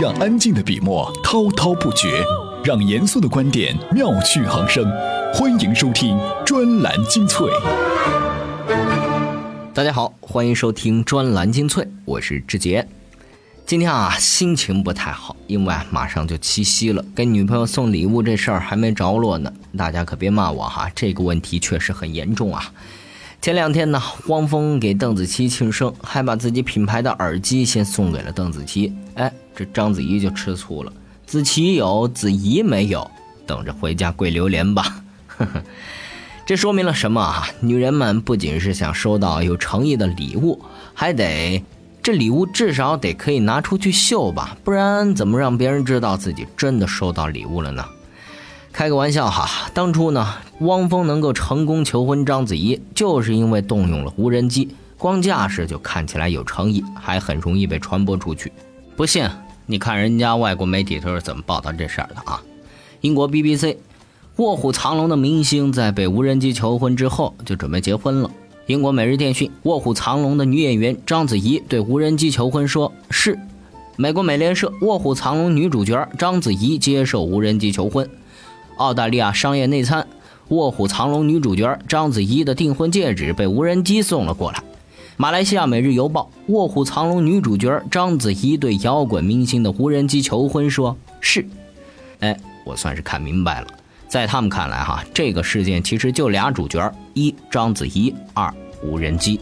[0.00, 2.22] 让安静的笔墨滔滔不绝，
[2.62, 4.88] 让严肃的观点妙趣横生。
[5.34, 7.48] 欢迎收听专栏精粹。
[9.74, 12.86] 大家好，欢迎收听专栏精粹，我是志杰。
[13.66, 19.52] 今天啊，心情不太好，因为马上就七夕了，给女朋友送礼物这事儿还没着落呢。
[19.76, 22.72] 大家可别骂我哈，这个问题确实很严重啊。
[23.40, 28.92] 前两天呢，汪峰给邓紫棋庆生，还把自己品牌的耳机先送给了邓紫棋。
[29.14, 30.92] 哎，这章子怡就吃醋了，
[31.24, 33.08] 紫琪有，子怡没有，
[33.46, 35.02] 等着回家跪榴莲吧。
[35.28, 35.62] 呵呵，
[36.44, 37.48] 这说明了什么啊？
[37.60, 40.60] 女人们不仅是想收到有诚意的礼物，
[40.92, 41.62] 还得
[42.02, 47.84] 这礼物至少得可以拿出去秀吧，不然怎么让别人知道自己真的收到礼物了呢？
[48.78, 58.52] 开个玩笑哈，当初呢，汪峰能够成功求婚章子怡，就是因为动用了无人机，光架势就看起来有诚意，还很容易被传播出去。
[58.94, 59.28] 不信，
[59.66, 62.40] 你看人家外国媒体都是怎么报道这事儿的啊？
[63.00, 63.78] 英国 BBC，
[64.36, 68.30] 卧虎藏龙的明星在被无人机求婚之后，就准备结婚了。
[68.66, 73.36] 英国《每日电讯》，卧虎藏龙的女演员章子怡对无人机求婚说是。
[73.96, 78.08] 美国美联社，卧虎藏龙女主角章子怡接受无人机求婚。
[78.78, 80.02] 澳大利亚商业内参，
[80.48, 84.62] 《卧虎藏龙》女主角章子怡的订婚戒指被无人机送了过来。
[85.16, 91.44] 马来西亚《每日邮报》，《卧虎藏龙》女主角章子怡对摇滚明星的无人机求婚，说是。
[92.20, 93.66] 哎，我算是看明白了，
[94.06, 99.40] 在他们看来，哈，这个事件其实就俩主角：一章子怡，二无人机。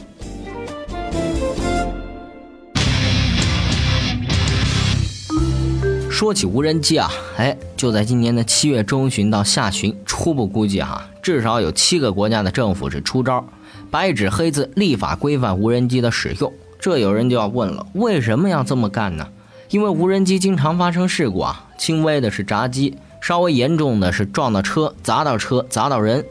[6.16, 13.46] 说起无人机啊，哎，就在今年的七月中旬到下旬，初步估计哈，至少有七个国家的政府是出招，
[13.90, 16.50] 白纸黑字立法规范无人机的使用。
[16.80, 19.28] 这有人就要问了，为什么要这么干呢？
[19.68, 26.24] 因为无人机经常发生事故啊，轻微的是炸机，稍微严重的是撞到车、砸到车、砸到人，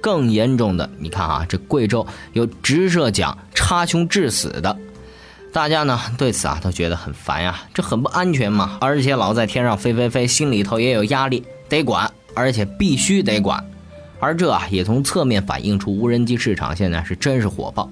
[0.00, 4.76] 更严重的，你看啊，这贵州有直射桨插胸致死的。
[5.52, 13.62] 大家呢对此啊都觉得很烦呀，这很不安全嘛，而且老在天上飞飞飞，心里头也有压力，得管，而且必须得管。
[14.18, 17.90] 而这啊也从侧面反映出无人机市场现在是真是火爆。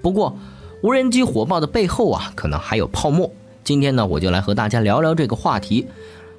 [0.00, 0.38] 不过，
[0.82, 3.28] 无人机火爆的背后啊，可能还有泡沫。
[3.64, 5.88] 今天呢，我就来和大家聊聊这个话题。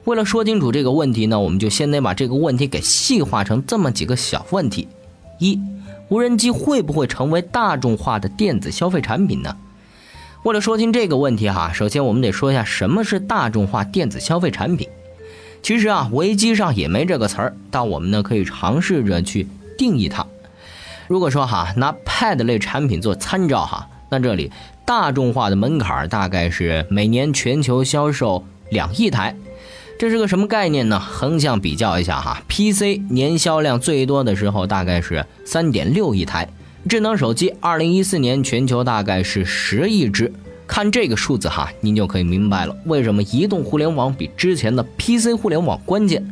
[0.05, 4.87] 为了说清楚这个问题呢，我们就先得把这个问题给细化成这么几个小问题：
[5.37, 5.59] 一，
[6.07, 9.53] 无人机会不会成为大众化的电子消费产品呢？
[10.43, 14.89] 为了说清这个问题哈，首先我们得说一下什么是大众化电子消费产品。
[15.61, 19.47] 其实啊，维基上也没这个词儿，但我们呢可以尝试着去
[19.77, 20.25] 定义它。
[21.07, 24.51] 如果说哈拿 Pad 类产品做参照哈，那这里
[24.83, 29.35] 大众化的门槛大概是每年全球销售两亿台。
[29.99, 30.99] 这是个什么概念呢？
[30.99, 36.49] 横向比较一下哈，PC 年销量最多的时候大概是三点六亿台。
[36.89, 40.31] 智能手机，二零一四年全球大概是十亿只。
[40.67, 46.25] 看这个数字哈，您就可以明白了，为什么移动互联网比之前的 PC 互联网关键。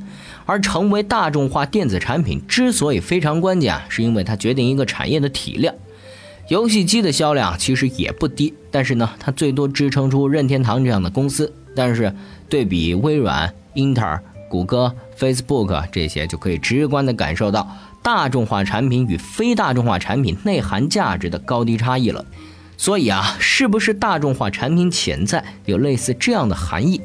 [0.45, 5.75] 而成为大众化电子产品之所以非常关键啊，是因为它决定一个产业的体量。
[6.47, 11.53] 游戏机的销量其实也不低，但是呢，它最多支撑出任天堂这样的公司。
[11.75, 12.11] 但是
[12.49, 17.67] 对比微软、英特尔、谷歌、Facebook 这些，就可以直观的感受到。
[18.01, 22.25] 大众化产品与非大众化产品内涵价值的高低差异了，
[22.77, 27.01] 所以啊，是不是大众化产品潜在有类似这样的含义？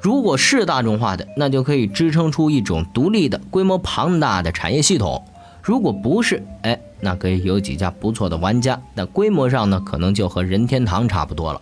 [0.00, 5.22] 如果是大众化的，那就可以支撑出一种独立的、规模庞大的产业系统；
[5.62, 11.60] 如果不是，哎，那可以有几家不错的玩家，但规模上呢，可能就和任天堂差不多了。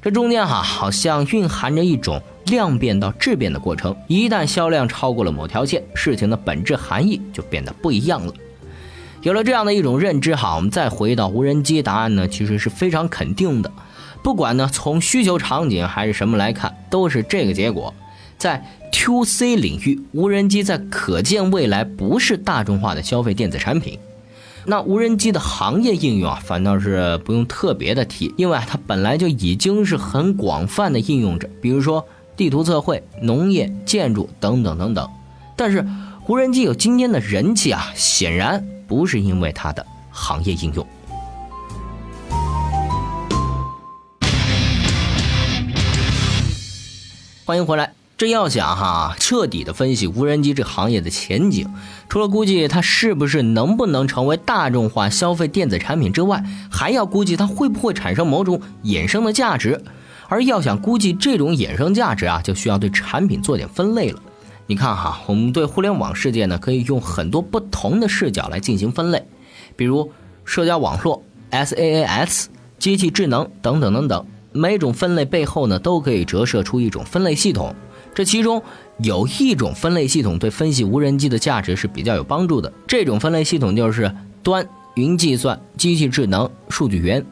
[0.00, 2.22] 这中间哈，好像蕴含着一种。
[2.50, 8.34] 量变到质变的过程，一旦销量超过了某条线，事情的本质含义就变得不一样了。
[9.22, 13.70] 有了这样的一种认知，哈，我们再回到无人机答案呢，其实是非常肯定的。
[14.22, 17.94] 不管呢从需求场景还是什么来看，都是这个结果。
[18.36, 23.98] 在 To C 领域，无人机在可见未来不是大众化的消费电子产品。
[24.64, 32.06] 那无人机的行业应用啊，反倒是不用特别的提，因为它本来就已经是很广泛的应用着，比如说。
[32.40, 35.06] 地图测绘、农业、建筑等等等等，
[35.54, 35.86] 但是
[36.26, 40.86] 无人机有今天的人气啊，显然不是因为它的行业应用。
[47.44, 51.66] 欢迎回来，这要想哈彻底的分析无人机这行业的前景，
[52.06, 59.82] 除了估计它是不是能不能成为大众化消费电子产品之外，还要估计它会不会产生某种衍生的价值。
[60.28, 64.20] 而要想估计这种衍生价值啊，就需要对产品做点分类了。
[64.66, 69.26] 你看哈，我们对互联网世界呢，可以用很多不同的视角来进行分类，
[69.76, 70.12] 比如
[70.44, 74.26] 社交网络、SaaS、机器智能等等等等。
[74.52, 77.74] 每种分类背后呢，都可以折射出一种分类系统。
[78.14, 78.62] 这其中
[78.98, 82.72] 有一种分类系统对分析无人机的价值是比较有帮助的。
[82.86, 87.24] 这种分类系统就是端、云计算、机器智能、数据源。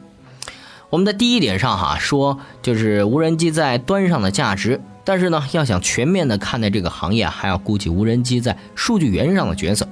[0.89, 4.81] 我们在第一点上哈说，就是无人机在端上的价值。
[5.05, 9.87] 但是呢，要想全面的看待这个行业，还要估计无人机在数据源上的角色。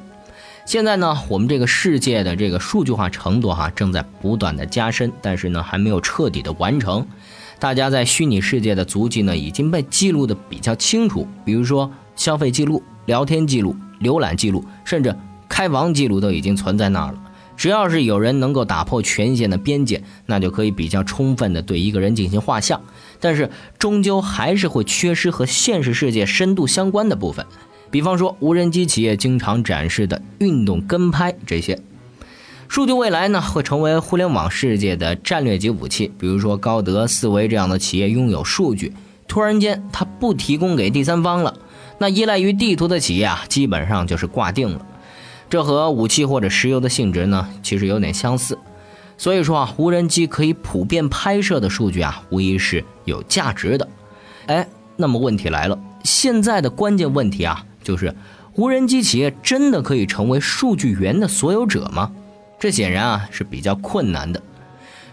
[0.65, 7.07] 现在呢，我们这个世界的这个数据化程度哈正在不断的加深，但是呢还没有彻底的完成。
[7.59, 15.15] 大家在虚拟世界的足迹呢已经被记录的比较清楚，比如说消费记录、聊天记录、浏览记录，甚至
[15.49, 17.23] 开房记录都已经存在那儿了。
[17.55, 22.79] 只要是有人能够打破权限的边界，那就可以比较充分的对一个人进行画像。
[23.19, 23.49] 但是
[23.79, 27.43] 终究还是会缺失和现实世界深度相关的部分，
[27.89, 31.79] 比方说无人机企业经常展示的运动跟拍这些。
[32.69, 38.93] 数据未来呢会成为互联网世界的战略级武器，比如说高德、四维这样的企业拥有数据，
[39.27, 41.53] 突然间它不提供给第三方了，
[41.97, 44.85] 那依赖于地图的企业啊基本上就是挂定了。
[45.49, 48.59] 这和武器或者石油的性质呢其实有点相似。
[49.17, 53.87] 所以说啊，无人机可以普遍拍摄的数据啊，无疑是有价值的。
[54.45, 54.67] 哎，
[54.97, 58.13] 那么问题来了，现在的关键问题啊，就是
[58.55, 62.11] 无人机企业真的可以成为数据源的所有者吗？
[62.59, 64.41] 这显然啊是比较困难的。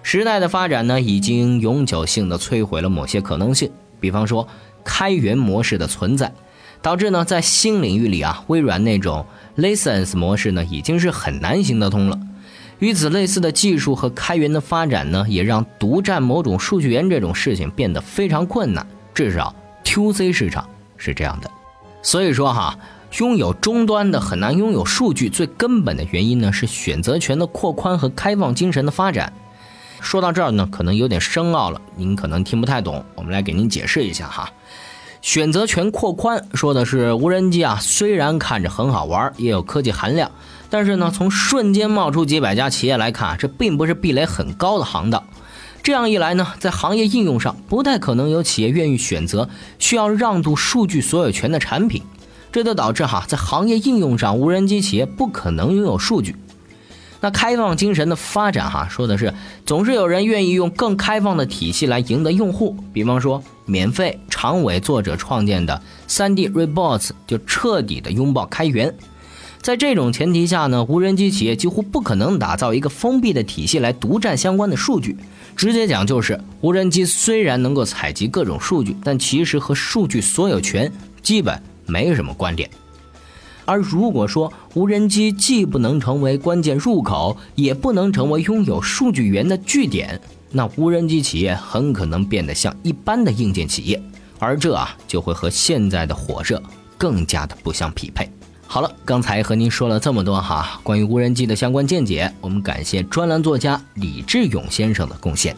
[0.02, 3.70] 时代的发展呢，已经永久性的摧毁了某些可能性，
[4.00, 4.46] 比方说
[4.84, 6.32] 开源模式的存在，
[6.82, 9.24] 导致呢在新领域里啊，微软那种
[9.56, 12.18] license 模式呢，已经是很难行得通了。
[12.80, 18.86] 与此类似的技术和开源的发展呢，也让独占某种数据源这种事情变得非常困难。
[19.14, 19.54] 至少
[19.84, 20.68] To C 市场
[20.98, 21.50] 是这样的。
[22.02, 22.76] 所以说哈，
[23.18, 29.32] 拥有终端的很难拥有数据，最根本的原因呢是选择权的扩宽和开放精神的发展。
[30.00, 33.04] 说到这儿呢，可能有点深奥了，您可能听不太懂。
[33.14, 34.50] 我们来给您解释一下哈。
[35.22, 40.30] 选择权扩宽说的是无人机啊，虽然看着很好玩，也有科技含量。
[40.68, 45.22] 但是呢，从瞬间冒出几百家企业来看，这并不是壁垒很高的行当。
[45.84, 52.02] 这样一来呢，在行业应用上不太可能有企业愿意选择需要让渡数据所有权的产品，
[52.54, 56.36] 这就导致哈，在行业应用上，无人机企业不可能拥有数据。
[57.20, 59.34] 那开放精神的发展哈，说的是
[59.66, 62.76] 总是有人愿意用更开放的体系来赢得用户。
[62.92, 68.94] 比方说，免费长尾作者创建的 3D Robots 就彻底的拥抱开源。
[69.60, 75.16] 在这种前提下呢，无人机企业几乎不可能打造一个封闭的体系来独占相关的数据。
[75.56, 82.68] 直接讲就是，无人机虽然能够采集各种数据，但其实和数据所有权基本没什么关联。
[83.66, 90.20] 而如果说无人机既不能成为关键入口，也不能成为拥有数据源的据点，
[90.50, 94.02] 那无人机企业很可能变得像一般的硬件企业，
[94.38, 96.62] 而这啊就会和现在的火热
[96.98, 98.30] 更加的不相匹配。
[98.66, 105.56] 好了，刚才和您说了这么多哈，关于无人机的相关见解，我们感谢专栏作家李志勇先生的贡献。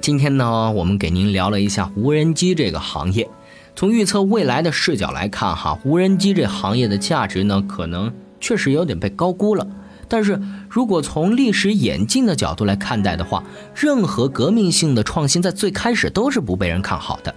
[0.00, 3.28] 今天呢，我们给您聊了一下无人机这个行业。
[3.76, 9.66] 从预测未来的视角来看哈，无人机这行业的价值呢，可能确实有点被高估了。
[10.08, 10.40] 但是
[10.70, 17.34] 如果从历史演进的角度来看待的话，任何革命性的创新在最开始都是不被人看好的。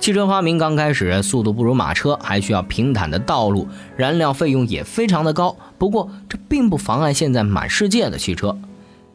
[0.00, 5.56] 汽车发明刚开始，速度不如马车，还需要平坦的道路，燃料费用也非常的高。
[5.78, 8.58] 不过这并不妨碍现在满世界的汽车。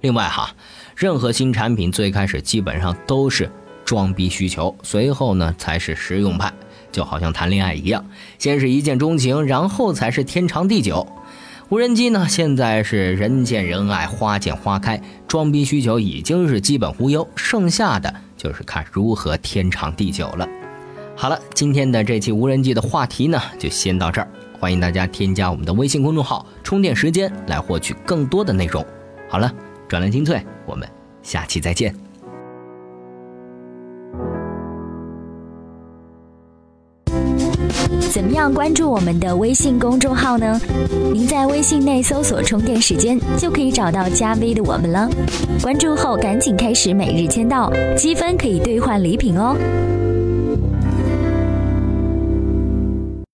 [0.01, 0.51] 另外哈，
[0.96, 3.50] 任何新产品最开始基本上都是
[3.84, 6.54] 装逼需求，随后呢才是实用派，
[6.92, 8.06] 就好像谈恋爱一样，
[8.38, 11.08] 先是一见钟情，然后才是天长地久。
[11.70, 20.48] 无人机呢，现在是人见人爱，花见花开，装逼需求已经是基本无忧，剩下的就是看如何天长地久了。
[21.16, 24.27] 好了，今天的这期无人机的话题呢，就先到这儿。
[24.60, 28.86] 欢迎大家添加我们的微信公众号“充电时间”来获取更多的内容。
[29.30, 29.54] 好了，
[29.88, 30.88] 转栏精粹，我们
[31.24, 31.96] 下期再见。
[38.12, 40.60] 怎么样关注我们的微信公众号呢？
[41.13, 45.08] 您在微信内搜索“充电时间”就可以找到加 V 的我们了。
[45.62, 49.56] 关注后赶紧开始每日签到，积分可以兑换礼品哦。